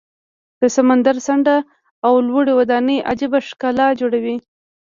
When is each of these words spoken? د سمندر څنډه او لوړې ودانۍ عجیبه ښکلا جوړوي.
د 0.61 0.63
سمندر 0.75 1.15
څنډه 1.25 1.57
او 2.05 2.13
لوړې 2.27 2.53
ودانۍ 2.59 2.97
عجیبه 3.09 3.39
ښکلا 3.47 3.87
جوړوي. 3.99 4.35